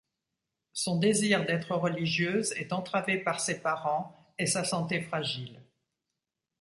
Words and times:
Son 0.73 0.97
désir 0.97 1.45
d'être 1.45 1.75
religieuse 1.75 2.53
est 2.53 2.73
entravé 2.73 3.19
par 3.19 3.39
ses 3.39 3.61
parents 3.61 4.33
et 4.39 4.47
sa 4.47 4.63
santé 4.63 4.99
fragile. 5.01 5.61